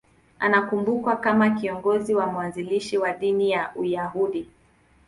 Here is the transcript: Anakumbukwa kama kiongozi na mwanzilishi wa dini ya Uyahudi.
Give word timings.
Anakumbukwa 0.39 1.15
kama 1.15 1.49
kiongozi 1.49 2.13
na 2.13 2.27
mwanzilishi 2.27 2.97
wa 2.97 3.13
dini 3.13 3.51
ya 3.51 3.71
Uyahudi. 3.75 4.47